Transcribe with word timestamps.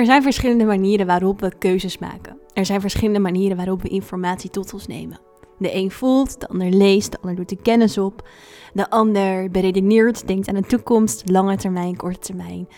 Er 0.00 0.06
zijn 0.06 0.22
verschillende 0.22 0.64
manieren 0.64 1.06
waarop 1.06 1.40
we 1.40 1.52
keuzes 1.58 1.98
maken. 1.98 2.38
Er 2.52 2.66
zijn 2.66 2.80
verschillende 2.80 3.18
manieren 3.18 3.56
waarop 3.56 3.82
we 3.82 3.88
informatie 3.88 4.50
tot 4.50 4.72
ons 4.72 4.86
nemen. 4.86 5.20
De 5.58 5.74
een 5.74 5.90
voelt, 5.90 6.40
de 6.40 6.48
ander 6.48 6.70
leest, 6.70 7.10
de 7.10 7.18
ander 7.20 7.36
doet 7.36 7.48
de 7.48 7.56
kennis 7.56 7.98
op. 7.98 8.28
De 8.72 8.90
ander 8.90 9.50
beredeneert, 9.50 10.26
denkt 10.26 10.48
aan 10.48 10.54
de 10.54 10.62
toekomst, 10.62 11.28
lange 11.28 11.56
termijn, 11.56 11.96
korte 11.96 12.18
termijn. 12.18 12.68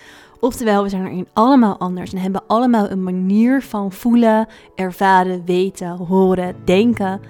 Oftewel, 0.41 0.83
we 0.83 0.89
zijn 0.89 1.07
erin 1.07 1.29
allemaal 1.33 1.79
anders 1.79 2.13
en 2.13 2.19
hebben 2.19 2.47
allemaal 2.47 2.91
een 2.91 3.03
manier 3.03 3.63
van 3.63 3.93
voelen, 3.93 4.49
ervaren, 4.75 5.45
weten, 5.45 5.91
horen, 5.97 6.57
denken, 6.65 7.21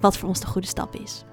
wat 0.00 0.16
voor 0.16 0.28
ons 0.28 0.40
de 0.40 0.46
goede 0.46 0.66
stap 0.66 0.94
is. 0.94 1.24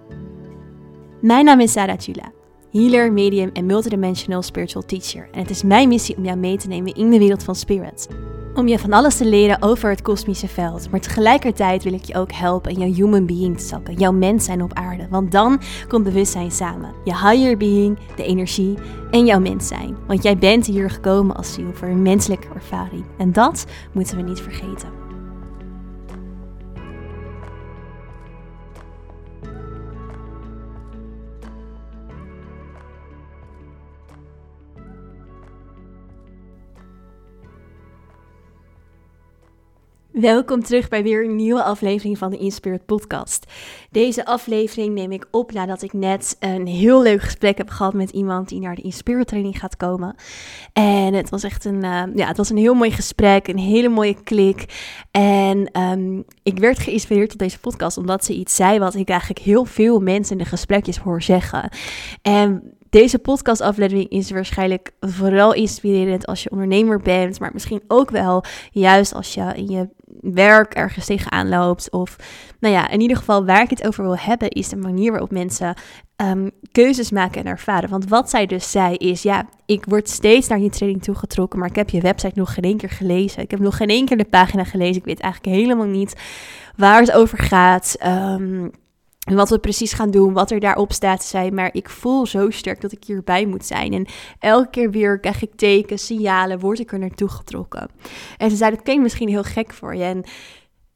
Mijn 1.22 1.46
naam 1.46 1.60
is 1.60 1.72
Sarah 1.72 2.00
Chula, 2.00 2.32
healer, 2.72 3.12
medium 3.12 3.50
en 3.54 3.66
multidimensional 3.66 4.42
spiritual 4.42 4.86
teacher. 4.86 5.28
En 5.32 5.40
het 5.40 5.50
is 5.50 5.64
mijn 5.64 5.88
missie 5.88 6.18
om 6.18 6.26
jou 6.26 6.38
mee 6.38 6.58
te 6.58 6.68
nemen 6.68 6.94
in 6.94 7.10
de 7.10 7.18
wereld 7.18 7.44
van 7.44 7.56
spirits. 7.56 8.08
Om 8.56 8.68
je 8.68 8.80
van 8.80 8.94
alles 8.94 9.18
te 9.18 9.26
leren 9.26 9.62
over 9.62 9.90
het 9.90 10.02
kosmische 10.02 10.48
veld. 10.48 10.92
Maar 10.92 11.00
tegelijkertijd 11.00 11.84
wil 11.84 11.94
ik 11.94 12.04
je 12.04 12.16
ook 12.16 12.32
helpen 12.32 12.74
jouw 12.74 12.94
human 12.94 13.26
being 13.26 13.58
te 13.58 13.66
zakken. 13.66 13.94
Jouw 13.94 14.12
mens 14.12 14.46
zijn 14.46 14.64
op 14.64 14.74
aarde. 14.74 15.08
Want 15.10 15.32
dan 15.32 15.62
komt 15.88 16.04
bewustzijn 16.04 16.52
samen. 16.52 16.94
Je 17.04 17.18
higher 17.18 17.58
being, 17.58 17.98
de 18.16 18.24
energie 18.24 18.78
en 19.12 19.26
jouw 19.26 19.40
mens 19.40 19.68
zijn. 19.68 19.98
Want 20.08 20.24
jij 20.24 20.38
bent 20.38 20.66
hier 20.66 20.90
gekomen 20.90 21.36
als 21.36 21.54
ziel 21.54 21.74
voor 21.74 21.88
een 21.88 22.02
menselijke 22.02 22.48
ervaring. 22.56 23.04
En 23.18 23.32
dat 23.32 23.66
moeten 23.92 24.18
we 24.18 24.24
niet 24.24 24.42
vergeten. 24.42 25.09
Welkom 40.20 40.64
terug 40.64 40.88
bij 40.88 41.04
weer 41.04 41.26
een 41.26 41.36
nieuwe 41.36 41.64
aflevering 41.64 42.18
van 42.18 42.32
de 42.32 42.38
Inspired 42.38 42.86
Podcast. 42.86 43.52
Deze 43.92 44.26
aflevering 44.26 44.94
neem 44.94 45.12
ik 45.12 45.28
op 45.32 45.52
nadat 45.52 45.82
ik 45.82 45.94
net 45.94 46.36
een 46.40 46.68
heel 46.68 47.02
leuk 47.02 47.22
gesprek 47.22 47.58
heb 47.58 47.70
gehad 47.70 47.94
met 47.94 48.10
iemand 48.10 48.50
die 48.50 48.60
naar 48.60 48.76
de 48.76 48.82
Inspired 48.82 49.28
training 49.28 49.60
gaat 49.60 49.78
komen. 49.78 50.16
En 50.74 51.14
het 51.14 51.30
was 51.30 51.44
echt 51.44 51.66
een, 51.66 51.84
uh, 51.84 52.04
ja, 52.16 52.28
het 52.28 52.38
was 52.38 52.50
een 52.50 52.58
heel 52.58 52.74
mooi 52.74 52.92
gesprek, 52.92 53.48
een 53.48 53.58
hele 53.58 53.90
mooie 53.90 54.24
klik. 54.24 54.66
En 55.12 55.82
um, 55.82 56.24
ik 56.44 56.60
werd 56.60 56.80
geïnspireerd 56.80 57.30
tot 57.30 57.40
deze 57.40 57.60
podcast 57.60 57.98
omdat 57.98 58.26
ze 58.26 58.34
iets 58.34 58.56
zei 58.56 58.80
wat 58.80 58.96
ik 58.96 59.10
eigenlijk 59.10 59.40
heel 59.40 59.66
veel 59.66 60.00
mensen 60.00 60.38
in 60.38 60.44
de 60.44 60.50
gesprekjes 60.50 60.98
hoor 60.98 61.22
zeggen. 61.22 61.70
En 62.22 62.78
deze 62.90 63.20
podcastaflevering 63.20 64.10
is 64.10 64.32
waarschijnlijk 64.32 64.92
vooral 65.00 65.54
inspirerend 65.54 66.26
als 66.26 66.44
je 66.44 66.52
ondernemer 66.52 67.02
bent, 67.02 67.40
maar 67.40 67.50
misschien 67.54 67.82
ook 67.88 68.10
wel 68.10 68.44
juist 68.72 69.14
als 69.14 69.34
je 69.34 69.52
in 69.56 69.68
je 69.68 69.90
werk 70.22 70.74
ergens 70.74 71.06
tegenaan 71.06 71.50
loopt. 71.50 71.92
Of 71.92 72.16
nou 72.60 72.74
ja, 72.74 72.90
in 72.90 73.02
ieder 73.02 73.18
geval 73.18 73.46
waar 73.46 73.62
ik 73.62 73.70
het 73.70 73.88
over 73.88 74.04
wil 74.04 74.18
hebben, 74.18 74.50
is 74.50 74.70
de 74.70 74.76
manier 74.76 75.12
waarop 75.12 75.32
mensen 75.32 75.74
um, 76.16 76.52
keuzes 76.72 77.12
maken 77.12 77.42
en 77.42 77.48
ervaren. 77.48 77.90
Want 77.90 78.10
wat 78.10 78.30
zij 78.30 78.46
dus 78.46 78.72
zei 78.72 78.96
is, 78.96 79.22
ja, 79.22 79.50
ik 79.66 79.86
word 79.86 80.10
steeds 80.10 80.48
naar 80.48 80.60
je 80.60 80.70
training 80.70 81.04
toegetrokken, 81.04 81.60
maar 81.60 81.70
ik 81.70 81.76
heb 81.76 81.90
je 81.90 82.02
website 82.02 82.40
nog 82.40 82.54
geen 82.54 82.64
één 82.64 82.78
keer 82.78 82.90
gelezen. 82.90 83.42
Ik 83.42 83.52
heb 83.52 83.60
nog 83.60 83.78
geen 83.78 83.88
één 83.88 84.06
keer 84.06 84.18
de 84.18 84.26
pagina 84.26 84.64
gelezen. 84.64 84.96
Ik 84.96 85.06
weet 85.06 85.20
eigenlijk 85.20 85.56
helemaal 85.56 85.86
niet 85.86 86.16
waar 86.76 87.00
het 87.00 87.12
over 87.12 87.38
gaat. 87.38 87.96
Um, 88.06 88.72
wat 89.36 89.50
we 89.50 89.60
precies 89.60 89.94
gaan 89.94 90.12
doen, 90.12 90.34
wat 90.34 90.52
er 90.52 90.60
daarop 90.60 90.92
staat, 90.92 91.24
zei, 91.24 91.52
maar 91.52 91.70
ik 91.72 91.90
voel 91.90 92.26
zo 92.26 92.50
sterk 92.50 92.82
dat 92.82 92.92
ik 92.92 93.04
hierbij 93.04 93.46
moet 93.46 93.66
zijn. 93.66 93.94
En 93.94 94.06
elke 94.40 94.70
keer 94.70 94.92
weer 94.92 95.20
krijg 95.20 95.42
ik 95.42 95.56
tekens, 95.56 96.06
signalen, 96.06 96.60
word 96.60 96.80
ik 96.80 96.92
er 96.92 97.00
naartoe 97.00 97.30
getrokken. 97.30 97.90
En 98.38 98.50
ze 98.50 98.56
zei, 98.56 98.72
dat 98.72 98.84
klinkt 98.84 99.04
misschien 99.04 99.30
heel 99.30 99.44
gek 99.44 99.74
voor 99.74 99.96
je. 99.96 100.04
En 100.04 100.24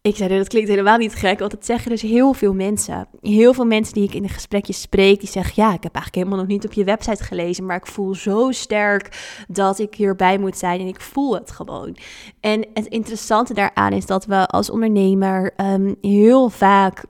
ik 0.02 0.16
zei, 0.16 0.38
dat 0.38 0.48
klinkt 0.48 0.70
helemaal 0.70 0.98
niet 0.98 1.16
gek, 1.16 1.40
want 1.40 1.52
dat 1.52 1.66
zeggen 1.66 1.92
dus 1.92 2.02
heel 2.02 2.34
veel 2.34 2.54
mensen. 2.54 3.08
Heel 3.22 3.54
veel 3.54 3.66
mensen 3.66 3.94
die 3.94 4.04
ik 4.04 4.14
in 4.14 4.22
de 4.22 4.30
gesprekjes 4.30 4.82
spreek, 4.82 5.20
die 5.20 5.30
zeggen, 5.30 5.54
ja, 5.56 5.74
ik 5.74 5.84
heb 5.84 5.96
eigenlijk 5.96 6.16
helemaal 6.16 6.38
nog 6.38 6.48
niet 6.48 6.66
op 6.66 6.74
je 6.74 6.84
website 6.84 7.24
gelezen, 7.24 7.66
maar 7.66 7.78
ik 7.78 7.88
voel 7.88 8.16
zo 8.16 8.52
sterk 8.52 9.44
dat 9.48 9.80
ik 9.80 9.96
hierbij 9.96 10.38
moet 10.38 10.58
zijn 10.58 10.80
en 10.80 10.88
ik 10.88 11.02
voel 11.02 11.34
het 11.34 11.52
gewoon. 11.52 11.98
En 12.40 12.68
het 12.74 12.88
interessante 12.88 13.54
daaraan 13.54 13.92
is 13.92 14.06
dat 14.06 14.26
we 14.26 14.48
als 14.48 14.70
ondernemer 14.70 15.54
um, 15.58 15.96
heel 16.02 16.50
vaak 16.50 17.04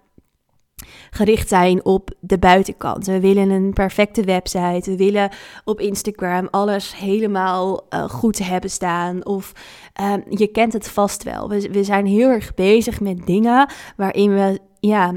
gericht 1.09 1.47
zijn 1.47 1.85
op 1.85 2.09
de 2.19 2.37
buitenkant. 2.37 3.05
We 3.05 3.19
willen 3.19 3.49
een 3.49 3.73
perfecte 3.73 4.23
website. 4.23 4.91
We 4.91 4.97
willen 4.97 5.29
op 5.63 5.79
Instagram 5.79 6.47
alles 6.51 6.95
helemaal 6.95 7.85
uh, 7.89 8.03
goed 8.09 8.47
hebben 8.47 8.69
staan. 8.69 9.25
Of 9.25 9.51
uh, 10.01 10.13
je 10.29 10.47
kent 10.47 10.73
het 10.73 10.89
vast 10.89 11.23
wel. 11.23 11.49
We, 11.49 11.69
we 11.71 11.83
zijn 11.83 12.05
heel 12.05 12.29
erg 12.29 12.53
bezig 12.53 12.99
met 12.99 13.25
dingen 13.25 13.71
waarin 13.95 14.33
we 14.33 14.59
ja, 14.79 15.13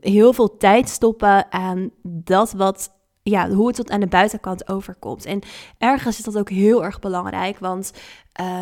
heel 0.00 0.32
veel 0.32 0.56
tijd 0.56 0.88
stoppen 0.88 1.52
aan 1.52 1.90
dat 2.02 2.52
wat 2.52 2.90
ja, 3.22 3.50
hoe 3.50 3.66
het 3.66 3.76
tot 3.76 3.90
aan 3.90 4.00
de 4.00 4.06
buitenkant 4.06 4.68
overkomt. 4.68 5.24
En 5.24 5.40
ergens 5.78 6.18
is 6.18 6.24
dat 6.24 6.38
ook 6.38 6.50
heel 6.50 6.84
erg 6.84 6.98
belangrijk, 6.98 7.58
want 7.58 7.92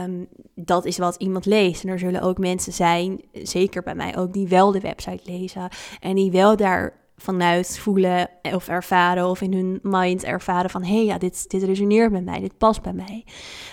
um, 0.04 0.28
dat 0.54 0.84
is 0.84 0.98
wat 0.98 1.16
iemand 1.16 1.46
leest. 1.46 1.84
En 1.84 1.90
er 1.90 1.98
zullen 1.98 2.22
ook 2.22 2.38
mensen 2.38 2.72
zijn, 2.72 3.20
zeker 3.32 3.82
bij 3.82 3.94
mij 3.94 4.16
ook, 4.16 4.32
die 4.32 4.48
wel 4.48 4.72
de 4.72 4.80
website 4.80 5.30
lezen 5.30 5.68
en 6.00 6.14
die 6.14 6.30
wel 6.30 6.56
daar 6.56 6.98
vanuit 7.16 7.78
voelen 7.78 8.28
of 8.42 8.68
ervaren 8.68 9.28
of 9.28 9.40
in 9.40 9.52
hun 9.52 9.78
mind 9.82 10.24
ervaren 10.24 10.70
van 10.70 10.82
hé 10.82 10.94
hey, 10.94 11.04
ja, 11.04 11.18
dit, 11.18 11.50
dit 11.50 11.62
resoneert 11.62 12.12
met 12.12 12.24
mij, 12.24 12.40
dit 12.40 12.58
past 12.58 12.82
bij 12.82 12.92
mij. 12.92 13.24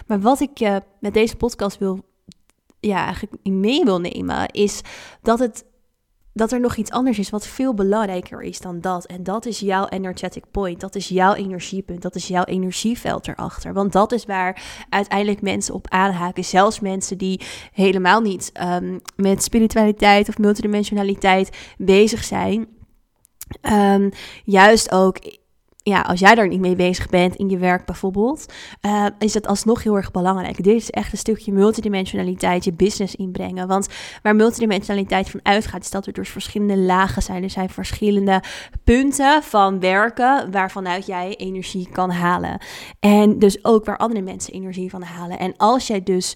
Maar 0.08 0.20
wat 0.20 0.40
ik 0.40 0.58
je 0.58 0.82
met 1.00 1.14
deze 1.14 1.36
podcast 1.36 1.78
wil, 1.78 2.00
ja, 2.80 3.04
eigenlijk 3.06 3.36
mee 3.44 3.84
wil 3.84 4.00
nemen, 4.00 4.48
is 4.48 4.82
dat 5.22 5.40
het 5.40 5.66
dat 6.38 6.52
er 6.52 6.60
nog 6.60 6.76
iets 6.76 6.92
anders 6.92 7.20
is 7.20 7.30
wat 7.30 7.48
veel 7.48 7.74
belangrijker 7.74 8.42
is 8.42 8.60
dan 8.60 8.82
dat. 8.82 9.06
En 9.06 9.24
dat 9.24 9.46
is 9.46 9.60
jouw 9.60 9.88
energetic 9.88 10.44
point. 10.52 10.80
Dat 10.80 10.96
is 10.96 11.08
jouw 11.08 11.34
energiepunt. 11.34 12.02
Dat 12.02 12.16
is 12.16 12.28
jouw 12.28 12.44
energieveld 12.44 13.28
erachter. 13.28 13.74
Want 13.74 13.92
dat 13.92 14.12
is 14.12 14.26
waar 14.26 14.62
uiteindelijk 14.90 15.42
mensen 15.42 15.74
op 15.74 15.90
aanhaken. 15.90 16.44
Zelfs 16.44 16.80
mensen 16.80 17.18
die 17.18 17.42
helemaal 17.72 18.22
niet 18.22 18.52
um, 18.62 19.02
met 19.16 19.44
spiritualiteit 19.44 20.30
of 20.30 20.38
multidimensionaliteit 20.38 21.58
bezig 21.78 22.24
zijn. 22.24 22.68
Um, 23.62 24.10
juist 24.44 24.92
ook 24.92 25.20
ja, 25.88 26.02
als 26.02 26.20
jij 26.20 26.36
daar 26.36 26.48
niet 26.48 26.60
mee 26.60 26.76
bezig 26.76 27.10
bent 27.10 27.36
in 27.36 27.50
je 27.50 27.58
werk 27.58 27.86
bijvoorbeeld, 27.86 28.54
uh, 28.82 29.06
is 29.20 29.34
dat 29.34 29.48
alsnog 29.48 29.84
heel 29.84 29.96
erg 29.96 30.12
belangrijk. 30.12 30.64
Dit 30.64 30.76
is 30.76 30.90
echt 30.90 31.12
een 31.12 31.18
stukje 31.18 31.52
multidimensionaliteit, 31.52 32.64
je 32.64 32.74
business 32.74 33.16
inbrengen. 33.16 33.68
Want 33.68 33.88
waar 34.22 34.36
multidimensionaliteit 34.36 35.30
van 35.30 35.40
uitgaat, 35.44 35.84
is 35.84 35.92
dat 35.92 36.06
er 36.06 36.14
dus 36.14 36.30
verschillende 36.30 36.78
lagen 36.78 37.22
zijn. 37.22 37.44
Er 37.44 37.50
zijn 37.50 37.70
verschillende 37.70 38.44
punten 38.84 39.44
van 39.44 39.80
werken 39.80 40.52
waarvanuit 40.52 41.06
jij 41.06 41.36
energie 41.36 41.90
kan 41.92 42.12
halen. 42.12 42.62
En 43.00 43.40
dus 43.40 43.66
ook 43.66 43.86
waar 43.86 43.98
andere 43.98 44.22
mensen 44.22 44.54
energie 44.54 44.90
van 44.90 45.02
halen. 45.02 45.40
En 45.40 45.54
als 45.58 45.88
jij 45.88 46.04
dus 46.04 46.36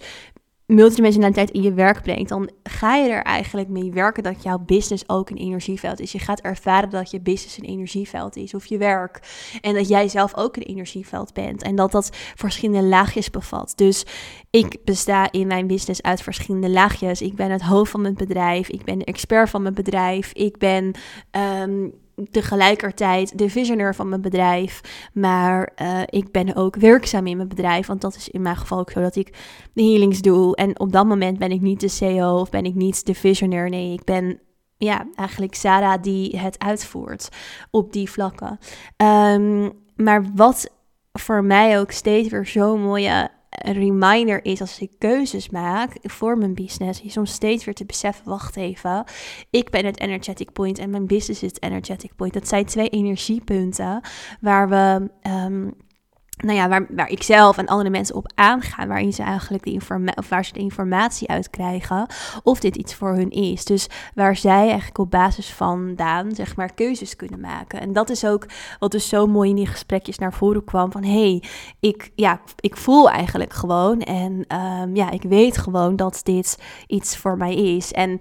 multidimensionaliteit 0.71 1.51
in 1.51 1.61
je 1.61 1.73
werk 1.73 2.01
brengt, 2.01 2.29
dan 2.29 2.49
ga 2.63 2.95
je 2.95 3.09
er 3.09 3.23
eigenlijk 3.23 3.67
mee 3.67 3.91
werken 3.91 4.23
dat 4.23 4.43
jouw 4.43 4.57
business 4.57 5.09
ook 5.09 5.29
een 5.29 5.37
energieveld 5.37 5.99
is. 5.99 6.11
Je 6.11 6.19
gaat 6.19 6.39
ervaren 6.39 6.89
dat 6.89 7.11
je 7.11 7.21
business 7.21 7.57
een 7.57 7.65
energieveld 7.65 8.35
is 8.35 8.53
of 8.53 8.65
je 8.65 8.77
werk. 8.77 9.19
En 9.61 9.73
dat 9.73 9.87
jij 9.87 10.07
zelf 10.07 10.37
ook 10.37 10.55
een 10.55 10.63
energieveld 10.63 11.33
bent. 11.33 11.63
En 11.63 11.75
dat 11.75 11.91
dat 11.91 12.09
verschillende 12.35 12.87
laagjes 12.87 13.29
bevat. 13.29 13.73
Dus 13.75 14.05
ik 14.49 14.77
besta 14.83 15.31
in 15.31 15.47
mijn 15.47 15.67
business 15.67 16.01
uit 16.01 16.21
verschillende 16.21 16.69
laagjes. 16.69 17.21
Ik 17.21 17.35
ben 17.35 17.51
het 17.51 17.61
hoofd 17.61 17.91
van 17.91 18.01
mijn 18.01 18.13
bedrijf. 18.13 18.69
Ik 18.69 18.83
ben 18.83 18.99
de 18.99 19.05
expert 19.05 19.49
van 19.49 19.61
mijn 19.61 19.73
bedrijf. 19.73 20.31
Ik 20.33 20.57
ben 20.57 20.91
um, 21.61 21.93
tegelijkertijd 22.31 23.38
de 23.38 23.49
visionair 23.49 23.95
van 23.95 24.09
mijn 24.09 24.22
bedrijf. 24.22 24.81
Maar 25.13 25.72
uh, 25.81 26.01
ik 26.05 26.31
ben 26.31 26.55
ook 26.55 26.75
werkzaam 26.75 27.27
in 27.27 27.38
mijn 27.38 27.49
bedrijf. 27.49 27.88
Want 27.88 28.01
dat 28.01 28.16
is 28.16 28.29
in 28.29 28.41
mijn 28.41 28.57
geval 28.57 28.79
ook 28.79 28.91
zo 28.91 29.01
dat 29.01 29.16
ik 29.16 29.38
de 29.73 29.84
healings 29.84 30.22
doe. 30.22 30.55
En 30.55 30.79
op 30.79 30.91
dat 30.91 31.05
moment 31.05 31.40
ben 31.40 31.52
ik 31.52 31.61
niet 31.61 31.79
de 31.79 31.87
CEO 31.87 32.40
of 32.40 32.49
ben 32.49 32.66
ik 32.66 32.75
niet 32.75 33.05
de 33.05 33.13
visionair. 33.13 33.69
Nee, 33.69 33.93
ik 33.93 34.03
ben 34.03 34.40
ja, 34.78 35.08
eigenlijk 35.16 35.55
Sarah 35.55 36.02
die 36.02 36.40
het 36.40 36.59
uitvoert 36.59 37.29
op 37.72 37.93
die 37.93 38.09
vlakken. 38.09 38.59
Um, 38.97 39.72
maar 39.96 40.25
wat 40.35 40.69
voor 41.11 41.43
mij 41.43 41.79
ook 41.79 41.91
steeds 41.91 42.29
weer 42.29 42.46
zo'n 42.46 42.81
mooie 42.81 43.29
een 43.51 43.73
reminder 43.73 44.45
is 44.45 44.61
als 44.61 44.79
ik 44.79 44.91
keuzes 44.97 45.49
maak 45.49 45.97
voor 46.01 46.37
mijn 46.37 46.53
business, 46.53 47.01
is 47.01 47.17
om 47.17 47.25
steeds 47.25 47.65
weer 47.65 47.73
te 47.73 47.85
beseffen, 47.85 48.25
wacht 48.25 48.55
even, 48.55 49.03
ik 49.49 49.69
ben 49.69 49.85
het 49.85 49.99
energetic 49.99 50.51
point 50.51 50.79
en 50.79 50.89
mijn 50.89 51.07
business 51.07 51.43
is 51.43 51.49
het 51.49 51.63
energetic 51.63 52.15
point. 52.15 52.33
Dat 52.33 52.47
zijn 52.47 52.65
twee 52.65 52.89
energiepunten 52.89 54.01
waar 54.41 54.69
we 54.69 55.09
um, 55.29 55.73
nou 56.41 56.58
ja, 56.58 56.70
waar, 56.70 56.85
waar 56.90 57.09
ik 57.09 57.23
zelf 57.23 57.58
en 57.58 57.67
andere 57.67 57.90
mensen 57.90 58.16
op 58.16 58.32
aangaan, 58.35 58.88
waarin 58.88 59.14
ze 59.14 59.23
eigenlijk 59.23 59.64
de 59.64 59.72
informatie, 59.72 60.23
waar 60.29 60.46
ze 60.46 60.53
de 60.53 60.59
informatie 60.59 61.28
uit 61.28 61.49
krijgen, 61.49 62.08
of 62.43 62.59
dit 62.59 62.76
iets 62.76 62.96
voor 62.96 63.16
hun 63.16 63.29
is. 63.29 63.66
Dus 63.66 63.88
waar 64.16 64.35
zij 64.35 64.67
eigenlijk 64.67 64.97
op 64.97 65.11
basis 65.11 65.53
vandaan, 65.53 66.35
zeg 66.35 66.55
maar, 66.55 66.73
keuzes 66.73 67.16
kunnen 67.16 67.40
maken. 67.40 67.79
En 67.79 67.93
dat 67.93 68.09
is 68.09 68.26
ook 68.26 68.46
wat 68.79 68.91
dus 68.91 69.09
zo 69.09 69.28
mooi 69.28 69.49
in 69.49 69.55
die 69.55 69.67
gesprekjes 69.67 70.17
naar 70.17 70.34
voren 70.34 70.64
kwam, 70.64 70.91
van 70.91 71.03
hey, 71.03 71.43
ik, 71.79 72.11
ja, 72.16 72.41
ik 72.59 72.78
voel 72.78 73.09
eigenlijk 73.09 73.53
gewoon 73.53 74.02
en 74.02 74.46
um, 74.82 74.96
ja, 74.96 75.11
ik 75.11 75.23
weet 75.23 75.58
gewoon 75.58 75.96
dat 75.96 76.20
dit 76.23 76.58
iets 76.87 77.17
voor 77.17 77.37
mij 77.37 77.55
is. 77.55 77.91
En 77.91 78.20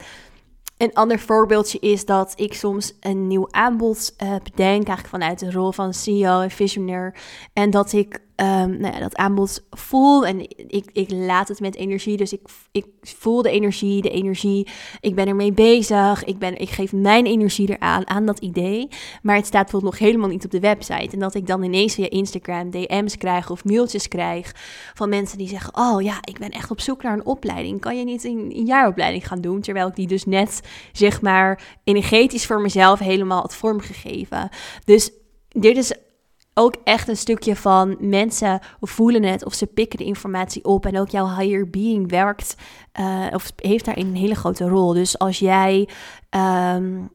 een 0.81 0.95
ander 0.95 1.19
voorbeeldje 1.19 1.79
is 1.79 2.05
dat 2.05 2.33
ik 2.37 2.55
soms 2.55 2.95
een 3.01 3.27
nieuw 3.27 3.49
aanbod 3.51 4.15
uh, 4.23 4.29
bedenk, 4.29 4.87
eigenlijk 4.87 5.07
vanuit 5.07 5.39
de 5.39 5.51
rol 5.51 5.73
van 5.73 5.95
CEO 5.95 6.41
en 6.41 6.51
visionair. 6.51 7.15
En 7.53 7.71
dat 7.71 7.93
ik 7.93 8.21
um, 8.41 8.81
nou 8.81 8.95
ja, 8.95 8.99
dat 8.99 9.17
aanbod 9.17 9.67
voel 9.71 10.27
en 10.27 10.41
ik, 10.69 10.91
ik 10.93 11.11
laat 11.11 11.49
het 11.49 11.61
met 11.61 11.77
energie. 11.77 12.17
Dus 12.17 12.33
ik, 12.33 12.41
ik 12.73 12.87
voel 13.01 13.43
de 13.43 13.51
energie, 13.51 14.03
de 14.03 14.11
energie. 14.11 14.69
Ik 15.01 15.15
ben 15.15 15.27
ermee 15.27 15.53
bezig. 15.53 16.25
Ik, 16.25 16.39
ben, 16.39 16.59
ik 16.59 16.71
geef 16.71 16.93
mijn 16.93 17.27
energie 17.27 17.71
eraan, 17.71 18.09
aan 18.09 18.27
dat 18.27 18.39
idee. 18.39 18.89
Maar 19.23 19.37
het 19.37 19.47
staat 19.47 19.63
bijvoorbeeld 19.63 19.93
nog 19.93 20.03
helemaal 20.03 20.29
niet 20.29 20.45
op 20.45 20.51
de 20.51 20.61
website. 20.61 21.09
En 21.13 21.19
dat 21.19 21.35
ik 21.35 21.47
dan 21.47 21.63
ineens 21.63 21.95
via 21.95 22.11
Instagram 22.11 22.71
DM's 22.71 23.17
krijg 23.17 23.51
of 23.51 23.65
mailtjes 23.65 24.09
krijg 24.09 24.55
van 24.95 25.09
mensen 25.09 25.39
die 25.39 25.49
zeggen: 25.49 25.77
Oh 25.77 26.03
ja, 26.03 26.19
ik 26.21 26.39
ben 26.39 26.51
echt 26.51 26.71
op 26.71 26.81
zoek 26.81 27.03
naar 27.03 27.13
een 27.13 27.27
opleiding. 27.27 27.81
Kan 27.81 27.99
je 27.99 28.05
niet 28.05 28.25
een, 28.25 28.53
een 28.55 28.67
jaaropleiding 28.67 29.27
gaan 29.27 29.41
doen? 29.41 29.61
Terwijl 29.61 29.89
ik 29.89 29.95
die 29.95 30.07
dus 30.07 30.25
net, 30.25 30.61
zeg 30.93 31.21
maar, 31.21 31.79
energetisch 31.85 32.47
voor 32.47 32.61
mezelf 32.61 32.99
helemaal 32.99 33.41
had 33.41 33.55
vormgegeven. 33.55 34.49
Dus 34.85 35.11
dit 35.49 35.77
is 35.77 35.95
ook 36.61 36.75
echt 36.85 37.09
een 37.09 37.17
stukje 37.17 37.57
van 37.57 37.97
mensen 38.01 38.61
voelen 38.81 39.23
het 39.23 39.45
of 39.45 39.55
ze 39.55 39.67
pikken 39.67 39.99
de 39.99 40.05
informatie 40.05 40.65
op. 40.65 40.87
En 40.87 40.99
ook 40.99 41.09
jouw 41.09 41.37
higher 41.37 41.71
being 41.71 42.11
werkt 42.11 42.57
uh, 43.01 43.27
of 43.33 43.53
heeft 43.57 43.85
daarin 43.85 44.07
een 44.07 44.17
hele 44.17 44.35
grote 44.35 44.69
rol. 44.69 44.93
Dus 44.93 45.19
als 45.19 45.39
jij. 45.39 45.89
Um, 46.75 47.11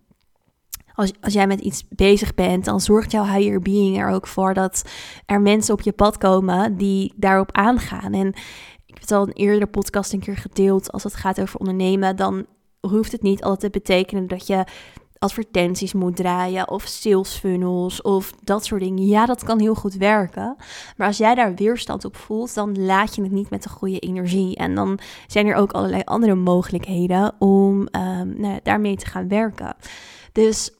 als, 0.95 1.11
als 1.21 1.33
jij 1.33 1.47
met 1.47 1.59
iets 1.59 1.87
bezig 1.89 2.33
bent, 2.33 2.65
dan 2.65 2.81
zorgt 2.81 3.11
jouw 3.11 3.25
higher 3.25 3.59
being 3.59 3.97
er 3.97 4.09
ook 4.09 4.27
voor 4.27 4.53
dat 4.53 4.83
er 5.25 5.41
mensen 5.41 5.73
op 5.73 5.81
je 5.81 5.91
pad 5.91 6.17
komen 6.17 6.77
die 6.77 7.13
daarop 7.15 7.51
aangaan. 7.51 8.13
En 8.13 8.27
ik 8.85 8.93
heb 8.93 8.99
het 8.99 9.11
al 9.11 9.27
een 9.27 9.33
eerdere 9.33 9.67
podcast 9.67 10.13
een 10.13 10.19
keer 10.19 10.37
gedeeld. 10.37 10.91
Als 10.91 11.03
het 11.03 11.15
gaat 11.15 11.41
over 11.41 11.59
ondernemen, 11.59 12.15
dan 12.15 12.45
hoeft 12.79 13.11
het 13.11 13.21
niet 13.21 13.43
altijd 13.43 13.73
te 13.73 13.79
betekenen 13.79 14.27
dat 14.27 14.47
je 14.47 14.63
advertenties 15.19 15.93
moet 15.93 16.15
draaien 16.15 16.69
of 16.69 16.83
sales 16.83 17.33
funnels 17.33 18.01
of 18.01 18.31
dat 18.43 18.65
soort 18.65 18.81
dingen. 18.81 19.05
Ja, 19.05 19.25
dat 19.25 19.43
kan 19.43 19.59
heel 19.59 19.75
goed 19.75 19.93
werken. 19.93 20.55
Maar 20.97 21.07
als 21.07 21.17
jij 21.17 21.35
daar 21.35 21.55
weerstand 21.55 22.05
op 22.05 22.15
voelt, 22.15 22.53
dan 22.53 22.85
laat 22.85 23.15
je 23.15 23.21
het 23.21 23.31
niet 23.31 23.49
met 23.49 23.63
de 23.63 23.69
goede 23.69 23.99
energie. 23.99 24.55
En 24.55 24.75
dan 24.75 24.99
zijn 25.27 25.47
er 25.47 25.55
ook 25.55 25.71
allerlei 25.71 26.01
andere 26.03 26.35
mogelijkheden 26.35 27.35
om 27.39 27.87
um, 27.91 28.33
nou, 28.37 28.59
daarmee 28.63 28.95
te 28.95 29.05
gaan 29.05 29.27
werken. 29.27 29.75
Dus 30.31 30.71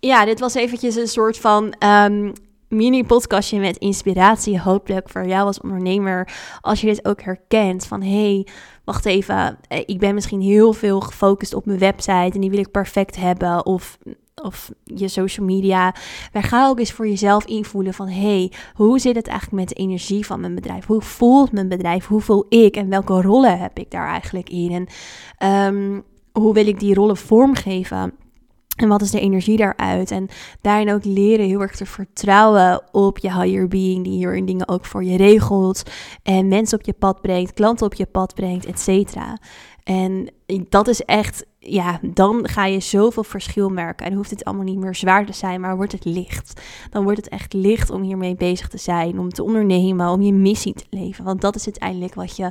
ja, 0.00 0.24
dit 0.24 0.40
was 0.40 0.54
eventjes 0.54 0.96
een 0.96 1.08
soort 1.08 1.38
van 1.38 1.74
um, 1.84 2.32
mini-podcastje 2.68 3.58
met 3.58 3.76
inspiratie. 3.76 4.60
Hopelijk 4.60 5.08
voor 5.08 5.26
jou 5.26 5.46
als 5.46 5.60
ondernemer. 5.60 6.28
Als 6.60 6.80
je 6.80 6.86
dit 6.86 7.04
ook 7.04 7.22
herkent 7.22 7.86
van 7.86 8.02
hey, 8.02 8.46
wacht 8.84 9.06
even. 9.06 9.58
Eh, 9.68 9.82
ik 9.86 9.98
ben 9.98 10.14
misschien 10.14 10.40
heel 10.40 10.72
veel 10.72 11.00
gefocust 11.00 11.54
op 11.54 11.66
mijn 11.66 11.78
website 11.78 12.30
en 12.34 12.40
die 12.40 12.50
wil 12.50 12.58
ik 12.58 12.70
perfect 12.70 13.16
hebben. 13.16 13.66
Of 13.66 13.98
of 14.42 14.72
je 14.84 15.08
social 15.08 15.46
media. 15.46 15.94
Maar 16.32 16.42
ga 16.42 16.68
ook 16.68 16.78
eens 16.78 16.92
voor 16.92 17.08
jezelf 17.08 17.44
invoelen 17.44 17.94
van 17.94 18.08
hey, 18.08 18.52
hoe 18.74 18.98
zit 18.98 19.16
het 19.16 19.26
eigenlijk 19.26 19.60
met 19.60 19.68
de 19.68 19.82
energie 19.82 20.26
van 20.26 20.40
mijn 20.40 20.54
bedrijf? 20.54 20.86
Hoe 20.86 21.02
voelt 21.02 21.52
mijn 21.52 21.68
bedrijf? 21.68 22.06
Hoe 22.06 22.20
voel 22.20 22.46
ik 22.48 22.76
en 22.76 22.88
welke 22.88 23.20
rollen 23.20 23.58
heb 23.58 23.78
ik 23.78 23.90
daar 23.90 24.08
eigenlijk 24.08 24.50
in? 24.50 24.88
En 25.38 25.74
um, 25.74 26.04
hoe 26.32 26.54
wil 26.54 26.66
ik 26.66 26.80
die 26.80 26.94
rollen 26.94 27.16
vormgeven? 27.16 28.12
En 28.78 28.88
wat 28.88 29.02
is 29.02 29.10
de 29.10 29.20
energie 29.20 29.56
daaruit? 29.56 30.10
En 30.10 30.28
daarin 30.60 30.92
ook 30.92 31.04
leren 31.04 31.46
heel 31.46 31.60
erg 31.60 31.76
te 31.76 31.86
vertrouwen 31.86 32.82
op 32.92 33.18
je 33.18 33.32
higher 33.32 33.68
being, 33.68 34.04
die 34.04 34.12
hierin 34.12 34.46
dingen 34.46 34.68
ook 34.68 34.84
voor 34.84 35.04
je 35.04 35.16
regelt. 35.16 35.82
En 36.22 36.48
mensen 36.48 36.78
op 36.78 36.84
je 36.84 36.92
pad 36.92 37.20
brengt, 37.20 37.52
klanten 37.52 37.86
op 37.86 37.94
je 37.94 38.06
pad 38.06 38.34
brengt, 38.34 38.66
et 38.66 38.80
cetera. 38.80 39.38
En 39.84 40.30
dat 40.68 40.88
is 40.88 41.00
echt, 41.00 41.46
ja, 41.58 42.00
dan 42.02 42.48
ga 42.48 42.64
je 42.64 42.80
zoveel 42.80 43.24
verschil 43.24 43.68
merken. 43.68 44.06
En 44.06 44.12
hoeft 44.12 44.30
het 44.30 44.44
allemaal 44.44 44.64
niet 44.64 44.78
meer 44.78 44.94
zwaar 44.94 45.26
te 45.26 45.32
zijn, 45.32 45.60
maar 45.60 45.76
wordt 45.76 45.92
het 45.92 46.04
licht. 46.04 46.60
Dan 46.90 47.02
wordt 47.02 47.18
het 47.18 47.28
echt 47.28 47.52
licht 47.52 47.90
om 47.90 48.02
hiermee 48.02 48.34
bezig 48.34 48.68
te 48.68 48.78
zijn, 48.78 49.18
om 49.18 49.28
te 49.28 49.42
ondernemen, 49.42 50.08
om 50.08 50.22
je 50.22 50.32
missie 50.32 50.74
te 50.74 50.86
leven. 50.90 51.24
Want 51.24 51.40
dat 51.40 51.54
is 51.56 51.64
uiteindelijk 51.64 52.14
wat 52.14 52.36
je 52.36 52.50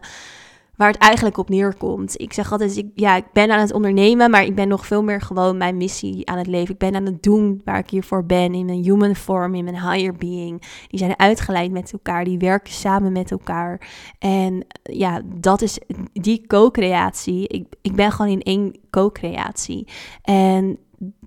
waar 0.78 0.92
het 0.92 0.98
eigenlijk 0.98 1.38
op 1.38 1.50
neerkomt. 1.50 2.22
Ik 2.22 2.34
zeg 2.34 2.52
altijd, 2.52 2.78
ik, 2.78 2.88
ja, 2.96 3.16
ik 3.16 3.26
ben 3.34 3.52
aan 3.52 3.60
het 3.60 3.74
ondernemen, 3.74 4.30
maar 4.30 4.44
ik 4.44 4.56
ben 4.56 4.68
nog 4.68 4.86
veel 4.86 5.04
meer 5.04 5.22
gewoon 5.22 5.58
mijn 5.58 5.78
missie 5.78 6.30
aan 6.30 6.38
het 6.38 6.48
leven. 6.48 6.74
Ik 6.74 6.80
ben 6.80 6.96
aan 6.96 7.06
het 7.06 7.24
doen 7.24 7.62
waar 7.66 7.78
ik 7.78 7.90
hiervoor 7.90 8.26
ben, 8.26 8.54
in 8.54 8.66
mijn 8.66 8.84
human 8.84 9.16
form, 9.16 9.56
in 9.56 9.64
mijn 9.64 9.92
higher 9.92 10.14
being. 10.14 10.62
Die 10.88 11.00
zijn 11.00 11.20
uitgeleid 11.20 11.72
met 11.72 11.92
elkaar, 11.92 12.24
die 12.24 12.38
werken 12.38 12.74
samen 12.74 13.12
met 13.12 13.32
elkaar. 13.32 13.88
En 14.20 14.66
ja, 14.84 15.22
dat 15.26 15.62
is 15.62 15.80
die 16.14 16.48
co-creatie. 16.48 17.48
Ik, 17.48 17.66
ik 17.82 17.96
ben 17.96 18.12
gewoon 18.12 18.32
in 18.32 18.42
één 18.42 18.80
co-creatie. 18.90 19.88
En 20.22 20.78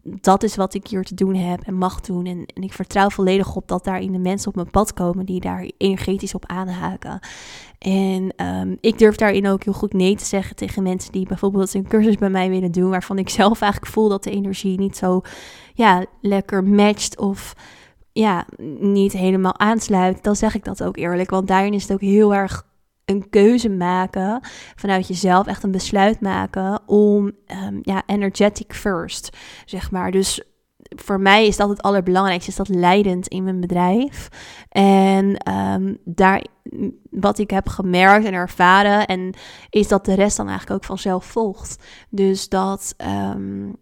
dat 0.02 0.43
is 0.43 0.56
wat 0.56 0.75
ik 0.75 0.87
hier 0.87 1.05
te 1.05 1.14
doen 1.14 1.34
heb 1.34 1.61
en 1.62 1.75
mag 1.75 2.00
doen. 2.00 2.26
En, 2.26 2.46
en, 2.55 2.62
ik 2.62 2.72
vertrouw 2.72 3.11
volledig 3.11 3.56
op 3.56 3.69
dat 3.69 3.84
daarin 3.84 4.12
de 4.12 4.19
mensen 4.19 4.49
op 4.49 4.55
mijn 4.55 4.70
pad 4.70 4.93
komen 4.93 5.26
die 5.26 5.40
daar 5.40 5.70
energetisch 5.76 6.34
op 6.34 6.46
aanhaken. 6.46 7.20
En 7.78 8.32
um, 8.46 8.76
ik 8.81 8.99
durf 8.99 9.17
daarin 9.17 9.49
ook 9.49 9.64
heel 9.64 9.72
goed 9.72 9.93
nee 9.93 10.17
te 10.17 10.25
zeggen 10.25 10.56
tegen 10.56 10.82
mensen 10.82 11.12
die 11.12 11.26
bijvoorbeeld 11.26 11.75
een 11.75 11.88
cursus 11.88 12.17
bij 12.17 12.31
mij 12.31 12.50
willen 12.50 12.72
doen, 12.72 12.90
waarvan 12.90 13.19
ik 13.19 13.28
zelf 13.28 13.61
eigenlijk 13.61 13.93
voel 13.93 14.08
dat 14.08 14.25
de 14.25 14.31
energie 14.31 14.78
niet 14.78 14.96
zo 14.96 15.20
ja, 15.75 16.05
lekker 16.20 16.64
matcht 16.64 17.19
of 17.19 17.55
ja, 18.12 18.46
niet 18.78 19.12
helemaal 19.12 19.58
aansluit. 19.58 20.23
Dan 20.23 20.37
zeg 20.37 20.55
ik 20.55 20.64
dat 20.64 20.82
ook 20.82 20.96
eerlijk, 20.96 21.31
want 21.31 21.49
daarin 21.49 21.75
is 21.75 21.82
het 21.82 21.93
ook 21.93 22.00
heel 22.00 22.34
erg 22.34 22.69
een 23.10 23.30
keuze 23.30 23.68
maken 23.70 24.40
vanuit 24.74 25.08
jezelf, 25.08 25.46
echt 25.46 25.62
een 25.62 25.70
besluit 25.70 26.20
maken 26.20 26.80
om 26.86 27.32
um, 27.66 27.78
ja, 27.82 28.02
energetic 28.06 28.74
first, 28.74 29.36
zeg 29.64 29.90
maar. 29.90 30.10
Dus 30.10 30.42
voor 30.96 31.20
mij 31.20 31.46
is 31.46 31.56
dat 31.56 31.68
het 31.68 31.82
allerbelangrijkste, 31.82 32.50
is 32.50 32.56
dat 32.56 32.68
leidend 32.68 33.28
in 33.28 33.44
mijn 33.44 33.60
bedrijf. 33.60 34.28
En 34.68 35.52
um, 35.52 35.98
daar, 36.04 36.44
wat 37.10 37.38
ik 37.38 37.50
heb 37.50 37.68
gemerkt 37.68 38.26
en 38.26 38.32
ervaren, 38.32 39.06
en 39.06 39.34
is 39.70 39.88
dat 39.88 40.04
de 40.04 40.14
rest 40.14 40.36
dan 40.36 40.48
eigenlijk 40.48 40.76
ook 40.76 40.86
vanzelf 40.86 41.24
volgt. 41.24 41.84
Dus 42.08 42.48
dat 42.48 42.94
um, 42.98 43.76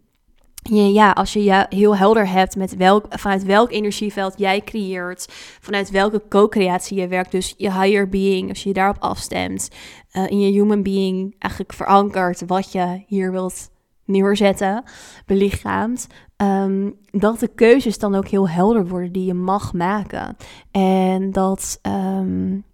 ja, 0.73 1.11
als 1.11 1.33
je 1.33 1.45
je 1.45 1.67
heel 1.69 1.97
helder 1.97 2.29
hebt 2.29 2.57
met 2.57 2.77
welk, 2.77 3.07
vanuit 3.09 3.45
welk 3.45 3.73
energieveld 3.73 4.35
jij 4.39 4.61
creëert, 4.61 5.27
vanuit 5.61 5.91
welke 5.91 6.23
co-creatie 6.29 7.01
je 7.01 7.09
werkt, 7.09 7.31
dus 7.31 7.55
je 7.57 7.73
higher 7.73 8.09
being, 8.09 8.49
als 8.49 8.63
je 8.63 8.69
je 8.69 8.75
daarop 8.75 9.03
afstemt, 9.03 9.69
uh, 10.13 10.31
in 10.31 10.41
je 10.41 10.51
human 10.51 10.83
being 10.83 11.35
eigenlijk 11.39 11.73
verankert 11.73 12.43
wat 12.47 12.73
je 12.73 13.03
hier 13.07 13.31
wilt 13.31 13.71
neerzetten, 14.05 14.85
belichaamt, 15.27 16.07
um, 16.37 16.95
dat 17.11 17.39
de 17.39 17.49
keuzes 17.49 17.99
dan 17.99 18.15
ook 18.15 18.29
heel 18.29 18.49
helder 18.49 18.89
worden 18.89 19.13
die 19.13 19.25
je 19.25 19.35
mag 19.35 19.73
maken. 19.73 20.37
En 20.71 21.33
dat 21.33 21.79
um, 21.83 22.65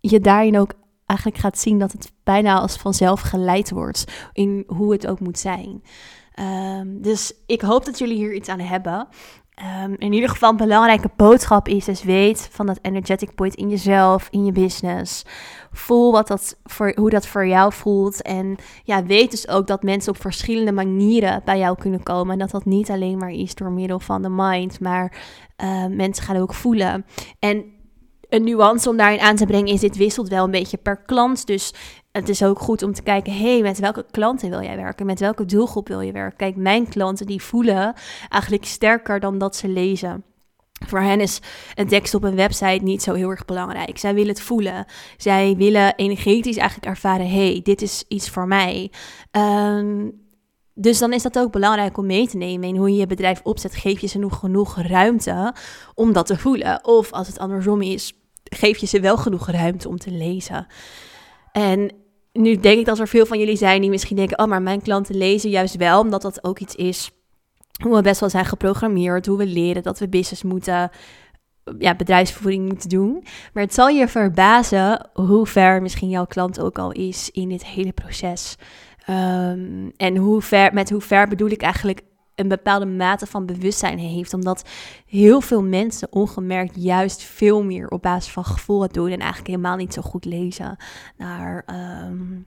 je 0.00 0.20
daarin 0.20 0.58
ook 0.58 0.72
eigenlijk 1.06 1.40
gaat 1.40 1.58
zien 1.58 1.78
dat 1.78 1.92
het 1.92 2.12
bijna 2.24 2.60
als 2.60 2.76
vanzelf 2.76 3.20
geleid 3.20 3.70
wordt 3.70 4.04
in 4.32 4.64
hoe 4.66 4.92
het 4.92 5.06
ook 5.06 5.20
moet 5.20 5.38
zijn. 5.38 5.82
Um, 6.40 7.02
dus 7.02 7.32
ik 7.46 7.60
hoop 7.60 7.84
dat 7.84 7.98
jullie 7.98 8.16
hier 8.16 8.34
iets 8.34 8.48
aan 8.48 8.60
hebben. 8.60 9.08
Um, 9.84 9.94
in 9.98 10.12
ieder 10.12 10.28
geval 10.28 10.50
een 10.50 10.56
belangrijke 10.56 11.10
boodschap 11.16 11.68
is 11.68 11.84
dus 11.84 12.02
weet 12.02 12.48
van 12.52 12.66
dat 12.66 12.78
energetic 12.82 13.34
point 13.34 13.54
in 13.54 13.68
jezelf, 13.68 14.28
in 14.30 14.44
je 14.44 14.52
business. 14.52 15.24
Voel 15.72 16.12
wat 16.12 16.28
dat 16.28 16.58
voor, 16.64 16.92
hoe 16.94 17.10
dat 17.10 17.26
voor 17.26 17.46
jou 17.46 17.72
voelt. 17.72 18.22
En 18.22 18.56
ja, 18.84 19.04
weet 19.04 19.30
dus 19.30 19.48
ook 19.48 19.66
dat 19.66 19.82
mensen 19.82 20.12
op 20.12 20.20
verschillende 20.20 20.72
manieren 20.72 21.42
bij 21.44 21.58
jou 21.58 21.78
kunnen 21.78 22.02
komen. 22.02 22.32
En 22.32 22.38
dat 22.38 22.50
dat 22.50 22.64
niet 22.64 22.90
alleen 22.90 23.18
maar 23.18 23.30
is 23.30 23.54
door 23.54 23.70
middel 23.70 24.00
van 24.00 24.22
de 24.22 24.30
mind, 24.30 24.80
maar 24.80 25.16
uh, 25.64 25.86
mensen 25.86 26.24
gaan 26.24 26.36
ook 26.36 26.54
voelen. 26.54 27.06
En 27.38 27.64
een 28.28 28.44
nuance 28.44 28.88
om 28.88 28.96
daarin 28.96 29.20
aan 29.20 29.36
te 29.36 29.46
brengen 29.46 29.72
is, 29.72 29.80
dit 29.80 29.96
wisselt 29.96 30.28
wel 30.28 30.44
een 30.44 30.50
beetje 30.50 30.76
per 30.76 31.02
klant. 31.02 31.46
Dus 31.46 31.74
het 32.12 32.28
is 32.28 32.42
ook 32.42 32.58
goed 32.58 32.82
om 32.82 32.92
te 32.92 33.02
kijken, 33.02 33.36
hey, 33.36 33.62
met 33.62 33.78
welke 33.78 34.06
klanten 34.10 34.50
wil 34.50 34.62
jij 34.62 34.76
werken? 34.76 35.06
Met 35.06 35.20
welke 35.20 35.44
doelgroep 35.44 35.88
wil 35.88 36.00
je 36.00 36.12
werken? 36.12 36.36
Kijk, 36.36 36.56
mijn 36.56 36.88
klanten 36.88 37.26
die 37.26 37.42
voelen 37.42 37.94
eigenlijk 38.28 38.64
sterker 38.64 39.20
dan 39.20 39.38
dat 39.38 39.56
ze 39.56 39.68
lezen. 39.68 40.24
Voor 40.86 41.00
hen 41.00 41.20
is 41.20 41.40
een 41.74 41.88
tekst 41.88 42.14
op 42.14 42.24
een 42.24 42.36
website 42.36 42.82
niet 42.82 43.02
zo 43.02 43.14
heel 43.14 43.30
erg 43.30 43.44
belangrijk. 43.44 43.98
Zij 43.98 44.14
willen 44.14 44.28
het 44.28 44.40
voelen. 44.40 44.84
Zij 45.16 45.56
willen 45.56 45.94
energetisch 45.94 46.56
eigenlijk 46.56 46.88
ervaren: 46.90 47.30
hey, 47.30 47.60
dit 47.62 47.82
is 47.82 48.04
iets 48.08 48.30
voor 48.30 48.46
mij. 48.46 48.92
Um, 49.30 50.28
dus 50.74 50.98
dan 50.98 51.12
is 51.12 51.22
dat 51.22 51.38
ook 51.38 51.52
belangrijk 51.52 51.96
om 51.96 52.06
mee 52.06 52.28
te 52.28 52.36
nemen 52.36 52.68
in 52.68 52.76
hoe 52.76 52.90
je 52.90 52.96
je 52.96 53.06
bedrijf 53.06 53.40
opzet. 53.42 53.74
Geef 53.74 54.00
je 54.00 54.06
ze 54.06 54.18
nog 54.18 54.38
genoeg 54.38 54.82
ruimte 54.82 55.54
om 55.94 56.12
dat 56.12 56.26
te 56.26 56.38
voelen? 56.38 56.84
Of 56.84 57.12
als 57.12 57.26
het 57.26 57.38
andersom 57.38 57.82
is, 57.82 58.12
geef 58.44 58.78
je 58.78 58.86
ze 58.86 59.00
wel 59.00 59.16
genoeg 59.16 59.50
ruimte 59.50 59.88
om 59.88 59.98
te 59.98 60.10
lezen. 60.10 60.66
En 61.52 61.90
nu 62.32 62.56
denk 62.56 62.78
ik 62.78 62.84
dat 62.84 62.98
er 62.98 63.08
veel 63.08 63.26
van 63.26 63.38
jullie 63.38 63.56
zijn 63.56 63.80
die 63.80 63.90
misschien 63.90 64.16
denken: 64.16 64.38
oh, 64.38 64.46
maar 64.46 64.62
mijn 64.62 64.82
klanten 64.82 65.16
lezen 65.16 65.50
juist 65.50 65.76
wel, 65.76 66.00
omdat 66.00 66.22
dat 66.22 66.44
ook 66.44 66.58
iets 66.58 66.74
is 66.74 67.10
hoe 67.82 67.94
we 67.94 68.02
best 68.02 68.20
wel 68.20 68.28
zijn 68.28 68.44
geprogrammeerd, 68.44 69.26
hoe 69.26 69.38
we 69.38 69.46
leren 69.46 69.82
dat 69.82 69.98
we 69.98 70.08
business 70.08 70.42
moeten, 70.42 70.90
ja, 71.78 71.94
bedrijfsvoering 71.94 72.68
moeten 72.68 72.88
doen. 72.88 73.24
Maar 73.52 73.62
het 73.62 73.74
zal 73.74 73.88
je 73.88 74.08
verbazen 74.08 75.10
hoe 75.12 75.46
ver 75.46 75.82
misschien 75.82 76.08
jouw 76.08 76.26
klant 76.26 76.60
ook 76.60 76.78
al 76.78 76.92
is 76.92 77.30
in 77.30 77.48
dit 77.48 77.64
hele 77.64 77.92
proces. 77.92 78.56
Ehm, 79.06 79.88
en 79.96 80.16
hoe 80.16 80.42
ver, 80.42 80.74
met 80.74 80.90
hoe 80.90 81.00
ver 81.00 81.28
bedoel 81.28 81.50
ik 81.50 81.62
eigenlijk 81.62 82.00
een 82.40 82.48
bepaalde 82.48 82.86
mate 82.86 83.26
van 83.26 83.46
bewustzijn 83.46 83.98
heeft. 83.98 84.34
Omdat 84.34 84.68
heel 85.06 85.40
veel 85.40 85.62
mensen 85.62 86.12
ongemerkt 86.12 86.74
juist 86.76 87.22
veel 87.22 87.64
meer 87.64 87.88
op 87.88 88.02
basis 88.02 88.32
van 88.32 88.44
gevoel 88.44 88.82
het 88.82 88.94
doen. 88.94 89.10
En 89.10 89.18
eigenlijk 89.18 89.48
helemaal 89.48 89.76
niet 89.76 89.94
zo 89.94 90.02
goed 90.02 90.24
lezen 90.24 90.76
naar 91.16 91.62
ehm, 91.66 92.40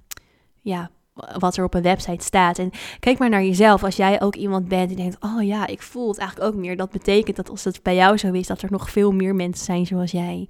ja, 0.62 0.90
wat 1.38 1.58
er 1.58 1.64
op 1.64 1.74
een 1.74 1.82
website 1.82 2.24
staat. 2.24 2.60
En 2.60 2.70
kijk 3.00 3.20
maar 3.20 3.30
naar 3.30 3.44
jezelf. 3.44 3.84
Als 3.84 3.96
jij 3.96 4.22
ook 4.22 4.36
iemand 4.36 4.68
bent 4.68 4.88
die 4.88 4.98
denkt: 4.98 5.18
Oh 5.20 5.44
ja, 5.44 5.68
ik 5.68 5.82
voel 5.82 6.08
het 6.08 6.18
eigenlijk 6.18 6.54
ook 6.54 6.62
meer. 6.62 6.78
Dat 6.78 6.92
betekent 6.92 7.36
dat 7.36 7.50
als 7.50 7.64
het 7.64 7.84
bij 7.84 7.96
jou 7.96 8.18
zo 8.18 8.32
is, 8.32 8.48
dat 8.48 8.62
er 8.62 8.72
nog 8.72 8.90
veel 8.90 9.12
meer 9.12 9.36
mensen 9.36 9.66
zijn 9.66 9.86
zoals 9.86 10.12
jij. 10.12 10.50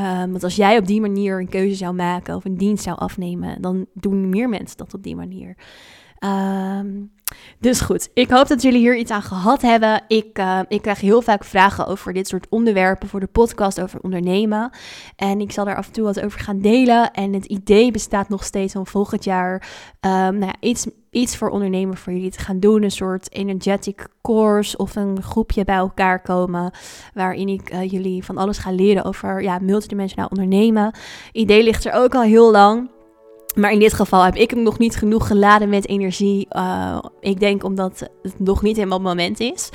Um, 0.00 0.30
want 0.30 0.44
als 0.44 0.56
jij 0.56 0.78
op 0.78 0.86
die 0.86 1.00
manier 1.00 1.40
een 1.40 1.48
keuze 1.48 1.74
zou 1.74 1.94
maken 1.94 2.36
of 2.36 2.44
een 2.44 2.56
dienst 2.56 2.84
zou 2.84 2.98
afnemen, 2.98 3.62
dan 3.62 3.86
doen 3.92 4.28
meer 4.28 4.48
mensen 4.48 4.76
dat 4.76 4.94
op 4.94 5.02
die 5.02 5.16
manier. 5.16 5.56
Um, 6.24 7.12
dus 7.58 7.80
goed, 7.80 8.10
ik 8.14 8.30
hoop 8.30 8.46
dat 8.46 8.62
jullie 8.62 8.78
hier 8.78 8.96
iets 8.96 9.10
aan 9.10 9.22
gehad 9.22 9.62
hebben. 9.62 10.02
Ik, 10.08 10.38
uh, 10.38 10.60
ik 10.68 10.82
krijg 10.82 11.00
heel 11.00 11.22
vaak 11.22 11.44
vragen 11.44 11.86
over 11.86 12.12
dit 12.12 12.28
soort 12.28 12.46
onderwerpen 12.48 13.08
voor 13.08 13.20
de 13.20 13.26
podcast 13.26 13.80
over 13.80 14.00
ondernemen. 14.00 14.70
En 15.16 15.40
ik 15.40 15.52
zal 15.52 15.64
daar 15.64 15.76
af 15.76 15.86
en 15.86 15.92
toe 15.92 16.04
wat 16.04 16.20
over 16.20 16.40
gaan 16.40 16.60
delen. 16.60 17.10
En 17.10 17.32
het 17.32 17.44
idee 17.44 17.90
bestaat 17.90 18.28
nog 18.28 18.44
steeds 18.44 18.76
om 18.76 18.86
volgend 18.86 19.24
jaar 19.24 19.54
um, 20.00 20.10
nou 20.10 20.46
ja, 20.46 20.54
iets, 20.60 20.86
iets 21.10 21.36
voor 21.36 21.48
ondernemen 21.48 21.96
voor 21.96 22.12
jullie 22.12 22.30
te 22.30 22.38
gaan 22.38 22.60
doen. 22.60 22.82
Een 22.82 22.90
soort 22.90 23.32
energetic 23.32 24.08
course 24.22 24.76
of 24.76 24.96
een 24.96 25.22
groepje 25.22 25.64
bij 25.64 25.76
elkaar 25.76 26.22
komen. 26.22 26.70
Waarin 27.14 27.48
ik 27.48 27.72
uh, 27.72 27.90
jullie 27.90 28.24
van 28.24 28.36
alles 28.36 28.58
ga 28.58 28.70
leren 28.70 29.04
over 29.04 29.42
ja, 29.42 29.58
multidimensionaal 29.58 30.28
ondernemen. 30.28 30.94
Idee 31.32 31.62
ligt 31.62 31.84
er 31.84 31.92
ook 31.92 32.14
al 32.14 32.22
heel 32.22 32.50
lang. 32.50 32.94
Maar 33.56 33.72
in 33.72 33.78
dit 33.78 33.92
geval 33.92 34.24
heb 34.24 34.34
ik 34.34 34.50
hem 34.50 34.62
nog 34.62 34.78
niet 34.78 34.96
genoeg 34.96 35.26
geladen 35.26 35.68
met 35.68 35.88
energie. 35.88 36.46
Uh, 36.50 36.98
ik 37.20 37.40
denk 37.40 37.64
omdat 37.64 38.08
het 38.22 38.38
nog 38.38 38.62
niet 38.62 38.76
helemaal 38.76 38.98
het 38.98 39.06
moment 39.06 39.40
is. 39.40 39.70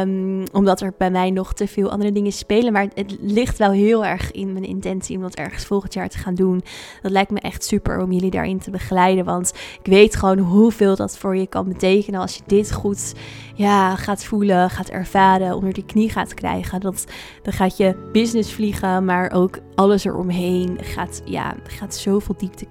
Um, 0.00 0.42
omdat 0.52 0.80
er 0.80 0.92
bij 0.98 1.10
mij 1.10 1.30
nog 1.30 1.52
te 1.54 1.66
veel 1.66 1.90
andere 1.90 2.12
dingen 2.12 2.32
spelen. 2.32 2.72
Maar 2.72 2.86
het 2.94 3.16
ligt 3.20 3.58
wel 3.58 3.70
heel 3.70 4.04
erg 4.04 4.30
in 4.30 4.52
mijn 4.52 4.64
intentie 4.64 5.16
om 5.16 5.22
dat 5.22 5.34
ergens 5.34 5.64
volgend 5.64 5.94
jaar 5.94 6.08
te 6.08 6.18
gaan 6.18 6.34
doen. 6.34 6.62
Dat 7.02 7.10
lijkt 7.10 7.30
me 7.30 7.40
echt 7.40 7.64
super 7.64 8.02
om 8.02 8.12
jullie 8.12 8.30
daarin 8.30 8.58
te 8.58 8.70
begeleiden. 8.70 9.24
Want 9.24 9.52
ik 9.82 9.86
weet 9.86 10.16
gewoon 10.16 10.38
hoeveel 10.38 10.96
dat 10.96 11.18
voor 11.18 11.36
je 11.36 11.46
kan 11.46 11.68
betekenen 11.68 12.20
als 12.20 12.34
je 12.34 12.42
dit 12.46 12.72
goed 12.72 13.14
ja, 13.54 13.96
gaat 13.96 14.24
voelen, 14.24 14.70
gaat 14.70 14.88
ervaren, 14.88 15.54
onder 15.54 15.72
die 15.72 15.84
knie 15.84 16.10
gaat 16.10 16.34
krijgen. 16.34 16.80
Dat, 16.80 17.04
dan 17.42 17.52
gaat 17.52 17.76
je 17.76 18.08
business 18.12 18.52
vliegen, 18.52 19.04
maar 19.04 19.32
ook 19.32 19.58
alles 19.74 20.04
eromheen 20.04 20.78
gaat, 20.80 21.22
ja, 21.24 21.54
gaat 21.62 21.94
zoveel 21.94 22.34
diepte 22.38 22.66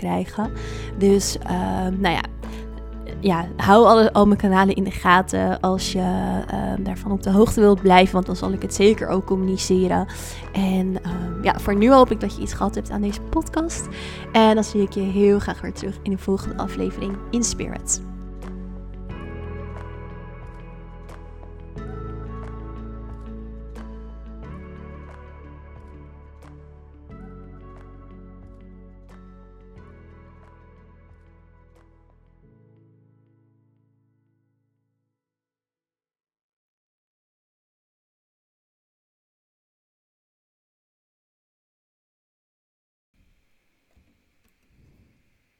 Dus, 0.97 1.37
uh, 1.43 1.51
nou 1.97 2.15
ja, 2.15 2.21
ja, 3.19 3.45
hou 3.57 3.85
alle, 3.85 4.13
al 4.13 4.25
mijn 4.25 4.39
kanalen 4.39 4.75
in 4.75 4.83
de 4.83 4.91
gaten 4.91 5.59
als 5.59 5.91
je 5.91 5.99
uh, 6.53 6.85
daarvan 6.85 7.11
op 7.11 7.23
de 7.23 7.31
hoogte 7.31 7.59
wilt 7.59 7.81
blijven. 7.81 8.13
Want 8.13 8.25
dan 8.25 8.35
zal 8.35 8.51
ik 8.51 8.61
het 8.61 8.73
zeker 8.73 9.07
ook 9.07 9.25
communiceren. 9.25 10.07
En 10.53 10.87
uh, 10.87 10.97
ja, 11.41 11.59
voor 11.59 11.75
nu 11.75 11.91
hoop 11.91 12.11
ik 12.11 12.19
dat 12.19 12.35
je 12.35 12.41
iets 12.41 12.53
gehad 12.53 12.75
hebt 12.75 12.89
aan 12.89 13.01
deze 13.01 13.21
podcast. 13.21 13.87
En 14.31 14.55
dan 14.55 14.63
zie 14.63 14.81
ik 14.81 14.91
je 14.91 15.01
heel 15.01 15.39
graag 15.39 15.61
weer 15.61 15.73
terug 15.73 15.97
in 16.03 16.11
de 16.11 16.17
volgende 16.17 16.57
aflevering 16.57 17.17
in. 17.29 18.06